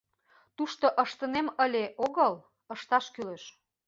—Тушто 0.57 0.85
«ыштынем 1.03 1.47
ыле» 1.65 1.85
огыл, 2.05 2.33
ышташ 2.73 3.05
кӱлеш... 3.13 3.43